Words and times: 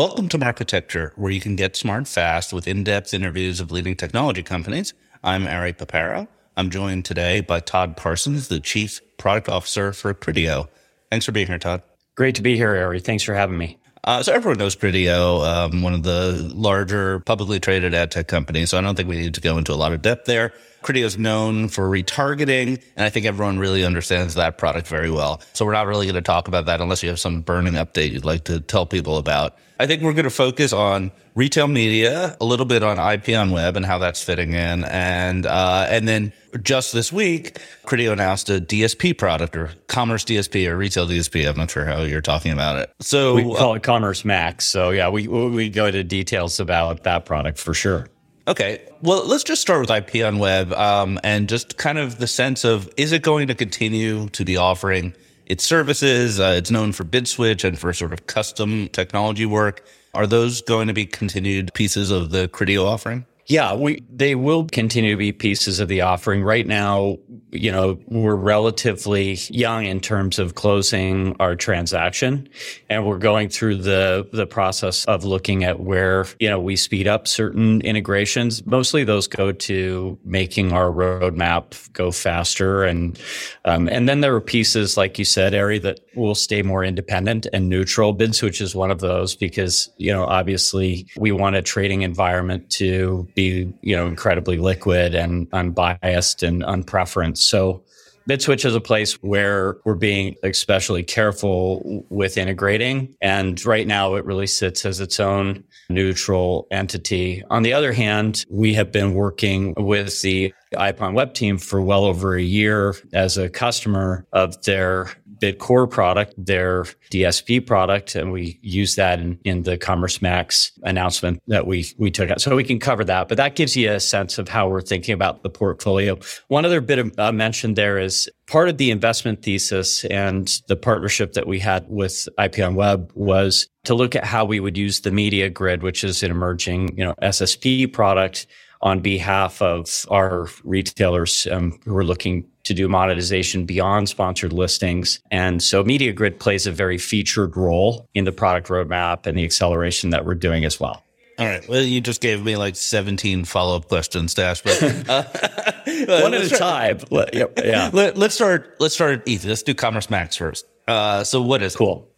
Welcome 0.00 0.30
to 0.30 0.38
Marketecture, 0.38 1.12
where 1.16 1.30
you 1.30 1.42
can 1.42 1.56
get 1.56 1.76
smart 1.76 2.08
fast 2.08 2.54
with 2.54 2.66
in-depth 2.66 3.12
interviews 3.12 3.60
of 3.60 3.70
leading 3.70 3.96
technology 3.96 4.42
companies. 4.42 4.94
I'm 5.22 5.46
Ari 5.46 5.74
Paparo. 5.74 6.26
I'm 6.56 6.70
joined 6.70 7.04
today 7.04 7.42
by 7.42 7.60
Todd 7.60 7.98
Parsons, 7.98 8.48
the 8.48 8.60
Chief 8.60 9.02
Product 9.18 9.50
Officer 9.50 9.92
for 9.92 10.14
Criteo. 10.14 10.68
Thanks 11.10 11.26
for 11.26 11.32
being 11.32 11.48
here, 11.48 11.58
Todd. 11.58 11.82
Great 12.14 12.34
to 12.36 12.42
be 12.42 12.56
here, 12.56 12.74
Ari. 12.74 13.00
Thanks 13.00 13.24
for 13.24 13.34
having 13.34 13.58
me. 13.58 13.76
Uh, 14.02 14.22
so 14.22 14.32
everyone 14.32 14.56
knows 14.56 14.74
Criteo, 14.74 15.46
um, 15.46 15.82
one 15.82 15.92
of 15.92 16.02
the 16.02 16.50
larger 16.54 17.20
publicly 17.20 17.60
traded 17.60 17.92
ad 17.92 18.10
tech 18.10 18.26
companies. 18.26 18.70
So 18.70 18.78
I 18.78 18.80
don't 18.80 18.94
think 18.94 19.06
we 19.06 19.18
need 19.18 19.34
to 19.34 19.42
go 19.42 19.58
into 19.58 19.74
a 19.74 19.76
lot 19.76 19.92
of 19.92 20.00
depth 20.00 20.24
there. 20.24 20.54
Criteo 20.82 21.04
is 21.04 21.18
known 21.18 21.68
for 21.68 21.88
retargeting, 21.88 22.82
and 22.96 23.04
I 23.04 23.10
think 23.10 23.26
everyone 23.26 23.58
really 23.58 23.84
understands 23.84 24.34
that 24.34 24.58
product 24.58 24.86
very 24.86 25.10
well. 25.10 25.42
So 25.52 25.64
we're 25.64 25.72
not 25.72 25.86
really 25.86 26.06
going 26.06 26.14
to 26.14 26.22
talk 26.22 26.48
about 26.48 26.66
that 26.66 26.80
unless 26.80 27.02
you 27.02 27.08
have 27.08 27.20
some 27.20 27.42
burning 27.42 27.74
update 27.74 28.12
you'd 28.12 28.24
like 28.24 28.44
to 28.44 28.60
tell 28.60 28.86
people 28.86 29.18
about. 29.18 29.56
I 29.78 29.86
think 29.86 30.02
we're 30.02 30.12
going 30.12 30.24
to 30.24 30.30
focus 30.30 30.74
on 30.74 31.10
retail 31.34 31.66
media, 31.66 32.36
a 32.38 32.44
little 32.44 32.66
bit 32.66 32.82
on 32.82 32.98
IPONWEB 32.98 33.76
and 33.76 33.86
how 33.86 33.98
that's 33.98 34.22
fitting 34.22 34.52
in, 34.52 34.84
and 34.84 35.46
uh, 35.46 35.86
and 35.88 36.06
then 36.06 36.32
just 36.62 36.92
this 36.92 37.12
week, 37.12 37.58
Criteo 37.86 38.12
announced 38.12 38.50
a 38.50 38.60
DSP 38.60 39.16
product 39.16 39.56
or 39.56 39.70
Commerce 39.86 40.24
DSP 40.24 40.68
or 40.68 40.76
Retail 40.76 41.06
DSP. 41.06 41.48
I'm 41.48 41.56
not 41.56 41.70
sure 41.70 41.84
how 41.84 42.02
you're 42.02 42.20
talking 42.20 42.52
about 42.52 42.76
it. 42.76 42.90
So 43.00 43.34
we 43.34 43.42
call 43.42 43.74
it 43.74 43.82
Commerce 43.82 44.24
Max. 44.24 44.66
So 44.66 44.90
yeah, 44.90 45.08
we 45.08 45.28
we 45.28 45.70
go 45.70 45.86
into 45.86 46.04
details 46.04 46.60
about 46.60 47.04
that 47.04 47.24
product 47.24 47.58
for 47.58 47.72
sure. 47.74 48.08
Okay. 48.50 48.82
Well, 49.00 49.24
let's 49.28 49.44
just 49.44 49.62
start 49.62 49.80
with 49.80 49.90
IPONWEB 49.90 50.76
um, 50.76 51.20
and 51.22 51.48
just 51.48 51.76
kind 51.76 51.98
of 51.98 52.18
the 52.18 52.26
sense 52.26 52.64
of 52.64 52.90
is 52.96 53.12
it 53.12 53.22
going 53.22 53.46
to 53.46 53.54
continue 53.54 54.28
to 54.30 54.44
be 54.44 54.56
offering 54.56 55.14
its 55.46 55.64
services. 55.64 56.40
Uh, 56.40 56.54
it's 56.56 56.68
known 56.68 56.90
for 56.90 57.04
BidSwitch 57.04 57.62
and 57.62 57.78
for 57.78 57.92
sort 57.92 58.12
of 58.12 58.26
custom 58.26 58.88
technology 58.88 59.46
work. 59.46 59.86
Are 60.14 60.26
those 60.26 60.62
going 60.62 60.88
to 60.88 60.92
be 60.92 61.06
continued 61.06 61.72
pieces 61.74 62.10
of 62.10 62.32
the 62.32 62.48
Criteo 62.48 62.84
offering? 62.86 63.24
Yeah, 63.46 63.74
we 63.74 64.02
they 64.10 64.34
will 64.34 64.64
continue 64.64 65.12
to 65.12 65.16
be 65.16 65.30
pieces 65.30 65.78
of 65.78 65.86
the 65.86 66.00
offering. 66.00 66.42
Right 66.42 66.66
now, 66.66 67.18
you 67.52 67.72
know, 67.72 67.98
we're 68.06 68.36
relatively 68.36 69.38
young 69.48 69.84
in 69.84 70.00
terms 70.00 70.38
of 70.38 70.54
closing 70.54 71.34
our 71.40 71.56
transaction 71.56 72.48
and 72.88 73.06
we're 73.06 73.18
going 73.18 73.48
through 73.48 73.76
the 73.76 74.28
the 74.32 74.46
process 74.46 75.04
of 75.06 75.24
looking 75.24 75.64
at 75.64 75.80
where, 75.80 76.26
you 76.38 76.48
know, 76.48 76.60
we 76.60 76.76
speed 76.76 77.08
up 77.08 77.26
certain 77.26 77.80
integrations. 77.80 78.64
Mostly 78.66 79.04
those 79.04 79.26
go 79.26 79.52
to 79.52 80.18
making 80.24 80.72
our 80.72 80.90
roadmap 80.90 81.92
go 81.92 82.10
faster 82.10 82.84
and 82.84 83.18
um, 83.64 83.88
and 83.88 84.08
then 84.08 84.20
there 84.20 84.34
are 84.34 84.40
pieces 84.40 84.96
like 84.96 85.18
you 85.18 85.24
said, 85.24 85.54
Ari, 85.54 85.80
that 85.80 86.00
will 86.14 86.34
stay 86.34 86.62
more 86.62 86.84
independent 86.84 87.46
and 87.52 87.68
neutral. 87.68 88.14
BidSwitch 88.14 88.60
is 88.60 88.74
one 88.74 88.90
of 88.90 89.00
those 89.00 89.34
because, 89.34 89.90
you 89.96 90.12
know, 90.12 90.24
obviously 90.24 91.06
we 91.16 91.32
want 91.32 91.56
a 91.56 91.62
trading 91.62 92.02
environment 92.02 92.70
to 92.70 93.28
be, 93.34 93.72
you 93.82 93.96
know, 93.96 94.06
incredibly 94.06 94.58
liquid 94.58 95.14
and 95.14 95.48
unbiased 95.52 96.42
and 96.42 96.62
unpreferenced. 96.62 97.39
So 97.42 97.84
BidSwitch 98.28 98.64
is 98.64 98.74
a 98.74 98.80
place 98.80 99.14
where 99.22 99.78
we're 99.84 99.94
being 99.94 100.36
especially 100.42 101.02
careful 101.02 102.04
with 102.10 102.36
integrating. 102.36 103.14
And 103.20 103.64
right 103.64 103.86
now 103.86 104.14
it 104.14 104.24
really 104.24 104.46
sits 104.46 104.84
as 104.84 105.00
its 105.00 105.18
own 105.18 105.64
neutral 105.88 106.68
entity. 106.70 107.42
On 107.50 107.62
the 107.62 107.72
other 107.72 107.92
hand, 107.92 108.44
we 108.48 108.74
have 108.74 108.92
been 108.92 109.14
working 109.14 109.74
with 109.76 110.20
the 110.22 110.54
IPONWEB 110.74 111.34
team 111.34 111.58
for 111.58 111.80
well 111.82 112.04
over 112.04 112.36
a 112.36 112.42
year 112.42 112.94
as 113.12 113.36
a 113.36 113.48
customer 113.48 114.24
of 114.32 114.62
their 114.62 115.10
BidCore 115.40 115.90
product, 115.90 116.34
their 116.36 116.84
DSP 117.10 117.66
product, 117.66 118.14
and 118.14 118.32
we 118.32 118.58
use 118.62 118.94
that 118.96 119.18
in, 119.18 119.38
in 119.44 119.62
the 119.62 119.76
Commerce 119.76 120.22
Max 120.22 120.72
announcement 120.82 121.42
that 121.48 121.66
we 121.66 121.86
we 121.98 122.10
took 122.10 122.30
out. 122.30 122.40
So 122.40 122.54
we 122.54 122.64
can 122.64 122.78
cover 122.78 123.04
that, 123.04 123.28
but 123.28 123.36
that 123.36 123.56
gives 123.56 123.76
you 123.76 123.90
a 123.92 124.00
sense 124.00 124.38
of 124.38 124.48
how 124.48 124.68
we're 124.68 124.80
thinking 124.80 125.12
about 125.12 125.42
the 125.42 125.50
portfolio. 125.50 126.18
One 126.48 126.64
other 126.64 126.80
bit 126.80 126.98
of 126.98 127.18
uh, 127.18 127.32
mention 127.32 127.74
there 127.74 127.98
is 127.98 128.30
part 128.46 128.68
of 128.68 128.78
the 128.78 128.90
investment 128.90 129.42
thesis 129.42 130.04
and 130.06 130.60
the 130.66 130.76
partnership 130.76 131.32
that 131.34 131.46
we 131.46 131.58
had 131.58 131.86
with 131.88 132.28
IPONWEB 132.38 133.14
was 133.14 133.68
to 133.84 133.94
look 133.94 134.14
at 134.16 134.24
how 134.24 134.44
we 134.44 134.60
would 134.60 134.76
use 134.76 135.00
the 135.00 135.10
media 135.10 135.48
grid, 135.48 135.82
which 135.82 136.04
is 136.04 136.22
an 136.22 136.30
emerging, 136.30 136.96
you 136.98 137.04
know, 137.04 137.14
SSP 137.22 137.92
product 137.92 138.46
on 138.82 139.00
behalf 139.00 139.60
of 139.60 140.06
our 140.10 140.48
retailers 140.64 141.46
um, 141.50 141.78
who 141.84 141.96
are 141.96 142.04
looking 142.04 142.46
to 142.70 142.74
do 142.74 142.88
monetization 142.88 143.64
beyond 143.66 144.08
sponsored 144.08 144.52
listings. 144.52 145.18
And 145.32 145.60
so 145.60 145.82
Media 145.82 146.12
Grid 146.12 146.38
plays 146.38 146.68
a 146.68 146.70
very 146.70 146.98
featured 146.98 147.56
role 147.56 148.08
in 148.14 148.24
the 148.24 148.30
product 148.30 148.68
roadmap 148.68 149.26
and 149.26 149.36
the 149.36 149.44
acceleration 149.44 150.10
that 150.10 150.24
we're 150.24 150.36
doing 150.36 150.64
as 150.64 150.78
well. 150.78 151.02
All 151.36 151.46
right. 151.46 151.68
Well, 151.68 151.82
you 151.82 152.00
just 152.00 152.20
gave 152.20 152.44
me 152.44 152.56
like 152.56 152.76
17 152.76 153.44
follow 153.44 153.74
up 153.74 153.88
questions 153.88 154.34
to 154.34 154.44
ask, 154.44 154.62
but 154.62 154.80
uh, 155.08 155.24
one 156.22 156.34
at 156.34 156.44
a 156.44 156.50
time. 156.50 157.00
yeah. 157.10 157.90
Let, 157.92 158.16
us 158.16 158.34
start. 158.34 158.76
Let's 158.78 158.94
start 158.94 159.26
easy. 159.26 159.48
Let's 159.48 159.64
do 159.64 159.74
Commerce 159.74 160.08
Max 160.08 160.36
first. 160.36 160.64
Uh, 160.86 161.24
so 161.24 161.42
what 161.42 161.60
is 161.60 161.74
cool? 161.74 162.08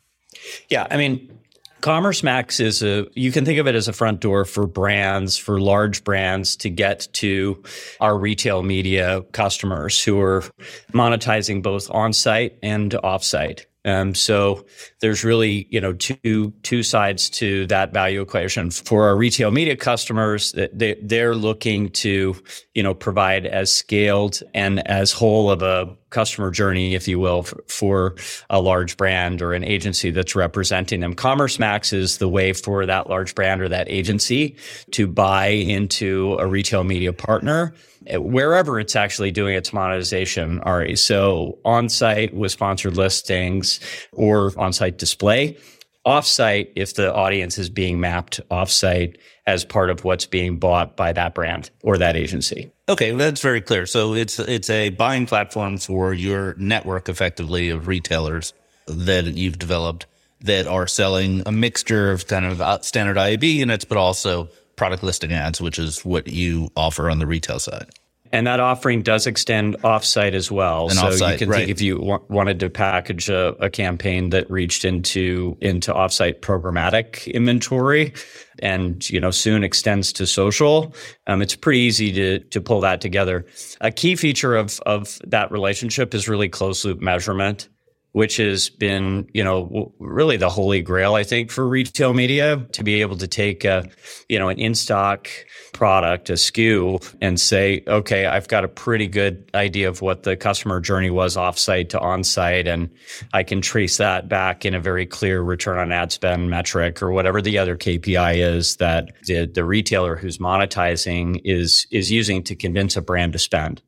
Yeah. 0.69 0.87
I 0.91 0.99
mean, 0.99 1.39
Commerce 1.83 2.23
Max 2.23 2.61
is 2.61 2.81
a, 2.83 3.07
you 3.15 3.33
can 3.33 3.45
think 3.45 3.59
of 3.59 3.67
it 3.67 3.75
as 3.75 3.89
a 3.89 3.93
front 3.93 4.21
door 4.21 4.45
for 4.45 4.69
brands, 4.69 5.37
for 5.37 5.61
large 5.61 6.05
brands 6.05 6.55
to 6.57 6.71
get 6.71 7.09
to 7.15 7.61
our 8.01 8.17
retail 8.17 8.63
media 8.63 9.23
customers 9.33 10.03
who 10.03 10.21
are 10.21 10.45
monetizing 10.93 11.61
both 11.61 11.91
on 11.91 12.13
site 12.13 12.57
and 12.63 12.95
off 13.03 13.25
site. 13.25 13.67
Um, 13.85 14.15
so 14.15 14.65
there's 15.01 15.25
really, 15.25 15.67
you 15.71 15.81
know, 15.81 15.93
two, 15.93 16.53
two 16.63 16.85
sides 16.85 17.29
to 17.31 17.67
that 17.67 17.93
value 17.93 18.21
equation 18.21 18.71
for 18.71 19.09
our 19.09 19.17
retail 19.17 19.51
media 19.51 19.75
customers. 19.75 20.55
They, 20.73 20.97
they're 21.03 21.35
looking 21.35 21.89
to, 21.91 22.37
you 22.75 22.83
know, 22.85 22.95
provide 22.95 23.45
as 23.45 23.73
scaled 23.73 24.41
and 24.55 24.87
as 24.87 25.11
whole 25.11 25.51
of 25.51 25.63
a 25.63 25.97
customer 26.13 26.51
journey, 26.51 26.95
if 26.95 27.09
you 27.09 27.19
will, 27.19 27.43
for, 27.67 28.15
a 28.51 28.61
large 28.61 28.97
brand 28.97 29.41
or 29.43 29.55
an 29.55 29.65
agency 29.65 30.11
that's 30.11 30.35
representing 30.35 31.01
them. 31.01 31.15
Commerce 31.15 31.59
Max 31.59 31.93
is 31.93 32.19
the 32.19 32.29
way 32.29 32.53
for 32.53 32.87
that 32.87 33.09
large 33.09 33.35
brand 33.35 33.61
or 33.61 33.69
that 33.69 33.89
agency 33.89 34.57
to 34.91 35.07
buy 35.07 35.47
into 35.47 36.37
a 36.39 36.47
retail 36.47 36.85
media 36.85 37.13
partner 37.13 37.75
eh, 38.07 38.17
wherever 38.17 38.79
it's 38.79 38.95
actually 38.95 39.31
doing 39.31 39.55
its 39.55 39.73
monetization, 39.73 40.61
Ari. 40.61 40.97
So 40.97 41.59
on 41.65 41.89
site 41.89 42.35
with 42.35 42.53
sponsored 42.53 42.97
listings 42.97 43.81
or 44.13 44.53
on 44.59 44.73
site 44.73 44.99
display, 44.99 45.57
off 46.05 46.27
site 46.27 46.73
if 46.77 46.95
the 46.95 47.13
audience 47.13 47.59
is 47.59 47.71
being 47.71 48.01
mapped 48.01 48.41
offsite 48.51 49.17
as 49.47 49.65
part 49.65 49.91
of 49.91 50.05
what's 50.05 50.27
being 50.27 50.59
bought 50.59 50.97
by 50.97 51.13
that 51.13 51.35
brand 51.35 51.71
or 51.83 51.99
that 51.99 52.17
agency. 52.17 52.71
Okay, 52.89 53.13
that's 53.13 53.41
very 53.41 53.61
clear. 53.61 53.87
So 53.87 54.15
it's 54.15 54.39
it's 54.39 54.71
a 54.71 54.91
buying 54.91 55.27
platform 55.27 55.79
for 55.79 56.13
your 56.13 56.55
network 56.55 57.09
effectively 57.09 57.71
of 57.71 57.87
retailers 57.87 58.53
that 58.87 59.27
you've 59.27 59.59
developed 59.59 60.07
that 60.41 60.67
are 60.67 60.87
selling 60.87 61.43
a 61.47 61.53
mixture 61.53 62.11
of 62.11 62.27
kind 62.27 62.45
of 62.45 62.61
uh, 62.61 62.81
standard 62.81 63.17
IAB 63.17 63.45
units 63.55 63.85
but 63.85 63.97
also 63.97 64.49
product 64.77 65.03
listing 65.03 65.33
ads, 65.33 65.61
which 65.61 65.79
is 65.79 66.05
what 66.05 66.27
you 66.27 66.71
offer 66.77 67.09
on 67.09 67.19
the 67.19 67.27
retail 67.27 67.59
side. 67.59 67.89
And 68.33 68.47
that 68.47 68.61
offering 68.61 69.03
does 69.03 69.27
extend 69.27 69.77
offsite 69.83 70.33
as 70.33 70.51
well. 70.51 70.85
And 70.85 70.95
so 70.95 71.09
offsite, 71.09 71.33
you 71.33 71.39
can 71.39 71.49
right. 71.51 71.59
think 71.59 71.71
if 71.71 71.83
you 71.83 71.99
w- 71.99 72.25
wanted 72.29 72.61
to 72.61 72.71
package 72.71 73.29
a, 73.29 73.49
a, 73.61 73.69
campaign 73.69 74.31
that 74.31 74.51
reached 74.51 74.87
into 74.87 75.57
into 75.61 75.93
offsite 75.93 76.41
programmatic 76.41 77.31
inventory, 77.33 78.15
and 78.61 79.09
you 79.11 79.21
know 79.21 79.31
soon 79.31 79.63
extends 79.63 80.13
to 80.15 80.27
social. 80.27 80.95
Um, 81.27 81.43
it's 81.43 81.55
pretty 81.55 81.81
easy 81.81 82.11
to 82.13 82.39
to 82.39 82.61
pull 82.61 82.81
that 82.81 83.03
together. 83.03 83.45
A 83.83 83.91
key 83.91 84.17
feature 84.17 84.57
of 84.57 84.81
of 84.87 85.19
that 85.27 85.53
relationship 85.53 86.15
is 86.15 86.27
really 86.27 86.49
closed 86.49 86.85
loop 86.87 87.01
measurement 87.01 87.69
which 88.13 88.37
has 88.37 88.69
been, 88.69 89.27
you 89.33 89.43
know, 89.43 89.93
really 89.99 90.37
the 90.37 90.51
holy 90.51 90.83
grail, 90.83 91.15
I 91.15 91.25
think, 91.25 91.51
for 91.51 91.67
retail 91.67 92.13
media 92.13 92.59
to 92.73 92.85
be 92.85 93.01
able 93.01 93.17
to 93.17 93.27
take 93.27 93.65
a, 93.65 93.89
you 94.29 94.39
know, 94.39 94.51
an 94.51 94.59
in 94.59 94.75
stock 94.75 95.29
product, 95.73 96.29
a 96.29 96.35
SKU 96.35 97.03
and 97.23 97.41
say, 97.41 97.83
okay, 97.87 98.27
I've 98.27 98.49
got 98.49 98.65
a 98.65 98.69
pretty 98.69 99.07
good 99.07 99.51
idea 99.55 99.89
of 99.89 100.03
what 100.03 100.25
the 100.25 100.37
customer 100.37 100.79
journey 100.79 101.09
was 101.09 101.37
offsite 101.37 101.89
to 101.91 101.99
onsite. 101.99 102.67
And 102.69 102.91
I 103.33 103.43
can 103.43 103.63
trace 103.63 103.97
that 103.97 104.29
back 104.29 104.67
in 104.67 104.75
a 104.75 104.81
very 104.81 105.07
clear 105.07 105.41
return 105.41 105.79
on 105.79 105.91
ad 105.91 106.13
spend 106.13 106.51
metric 106.51 107.03
or 107.03 107.13
whatever 107.13 107.41
the 107.41 107.57
other 107.57 107.77
KPI 107.79 108.37
is 108.37 108.77
that 108.77 109.13
the, 109.25 109.47
the 109.47 109.65
retailer 109.65 110.17
who's 110.17 110.37
monetizing 110.37 111.41
is, 111.45 111.87
is 111.91 112.13
using 112.13 112.43
to 112.45 112.55
convince 112.55 112.95
a 112.95 113.01
brand 113.01 113.33
to 113.33 113.39
spend. 113.39 113.81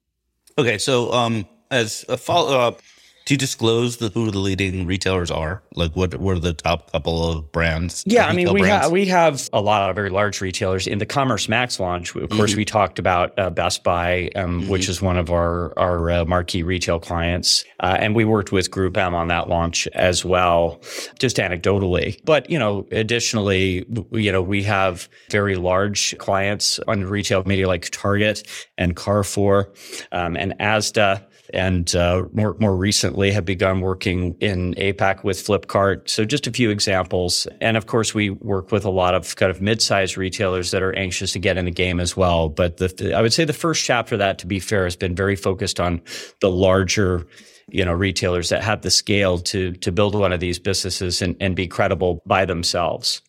Okay. 0.56 0.78
So, 0.78 1.12
um, 1.12 1.46
as 1.70 2.04
a 2.08 2.16
follow 2.16 2.58
up, 2.58 2.80
Do 3.24 3.32
you 3.32 3.38
disclose 3.38 3.96
the, 3.96 4.10
who 4.10 4.30
the 4.30 4.38
leading 4.38 4.86
retailers 4.86 5.30
are? 5.30 5.62
Like 5.74 5.96
what 5.96 6.14
were 6.20 6.38
the 6.38 6.52
top 6.52 6.92
couple 6.92 7.30
of 7.30 7.50
brands? 7.52 8.04
Yeah, 8.06 8.26
I 8.26 8.34
mean 8.34 8.52
we 8.52 8.60
have 8.62 8.90
we 8.90 9.06
have 9.06 9.48
a 9.52 9.62
lot 9.62 9.88
of 9.88 9.96
very 9.96 10.10
large 10.10 10.42
retailers 10.42 10.86
in 10.86 10.98
the 10.98 11.06
Commerce 11.06 11.48
Max 11.48 11.80
launch. 11.80 12.14
Of 12.14 12.28
course, 12.28 12.50
mm-hmm. 12.50 12.58
we 12.58 12.64
talked 12.66 12.98
about 12.98 13.38
uh, 13.38 13.48
Best 13.48 13.82
Buy, 13.82 14.30
um, 14.36 14.60
mm-hmm. 14.60 14.70
which 14.70 14.90
is 14.90 15.00
one 15.00 15.16
of 15.16 15.30
our 15.30 15.76
our 15.78 16.10
uh, 16.10 16.24
marquee 16.26 16.62
retail 16.62 17.00
clients, 17.00 17.64
uh, 17.80 17.96
and 17.98 18.14
we 18.14 18.26
worked 18.26 18.52
with 18.52 18.70
GroupM 18.70 19.14
on 19.14 19.28
that 19.28 19.48
launch 19.48 19.86
as 19.94 20.22
well, 20.22 20.82
just 21.18 21.38
anecdotally. 21.38 22.20
But 22.24 22.50
you 22.50 22.58
know, 22.58 22.86
additionally, 22.92 23.86
you 24.12 24.32
know, 24.32 24.42
we 24.42 24.62
have 24.64 25.08
very 25.30 25.56
large 25.56 26.16
clients 26.18 26.78
on 26.86 27.04
retail 27.04 27.42
media 27.44 27.68
like 27.68 27.88
Target 27.90 28.46
and 28.76 28.94
Carrefour 28.94 29.72
um, 30.12 30.36
and 30.36 30.52
Asda 30.60 31.24
and 31.54 31.94
uh, 31.94 32.24
more 32.32 32.56
more 32.58 32.76
recently 32.76 33.30
have 33.30 33.44
begun 33.44 33.80
working 33.80 34.36
in 34.40 34.74
APAC 34.74 35.24
with 35.24 35.38
Flipkart. 35.38 36.08
So 36.08 36.24
just 36.24 36.46
a 36.46 36.50
few 36.50 36.70
examples, 36.70 37.46
and 37.60 37.76
of 37.76 37.86
course 37.86 38.14
we 38.14 38.30
work 38.30 38.72
with 38.72 38.84
a 38.84 38.90
lot 38.90 39.14
of 39.14 39.36
kind 39.36 39.50
of 39.50 39.62
mid-sized 39.62 40.16
retailers 40.16 40.70
that 40.72 40.82
are 40.82 40.92
anxious 40.94 41.32
to 41.32 41.38
get 41.38 41.56
in 41.56 41.64
the 41.64 41.70
game 41.70 42.00
as 42.00 42.16
well. 42.16 42.48
But 42.48 42.78
the, 42.78 43.14
I 43.16 43.22
would 43.22 43.32
say 43.32 43.44
the 43.44 43.52
first 43.52 43.84
chapter 43.84 44.16
of 44.16 44.18
that, 44.18 44.38
to 44.40 44.46
be 44.46 44.60
fair, 44.60 44.84
has 44.84 44.96
been 44.96 45.14
very 45.14 45.36
focused 45.36 45.80
on 45.80 46.02
the 46.40 46.50
larger 46.50 47.26
you 47.68 47.84
know 47.84 47.92
retailers 47.92 48.48
that 48.50 48.62
have 48.62 48.82
the 48.82 48.90
scale 48.90 49.38
to 49.38 49.72
to 49.72 49.92
build 49.92 50.14
one 50.14 50.32
of 50.32 50.40
these 50.40 50.58
businesses 50.58 51.22
and, 51.22 51.36
and 51.40 51.56
be 51.56 51.66
credible 51.66 52.22
by 52.26 52.44
themselves. 52.44 53.22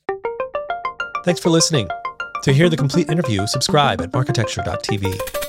Thanks 1.24 1.40
for 1.40 1.50
listening. 1.50 1.88
To 2.44 2.54
hear 2.54 2.70
the 2.70 2.78
complete 2.78 3.10
interview, 3.10 3.48
subscribe 3.48 4.02
at 4.02 4.14
marketecture.tv. 4.14 5.45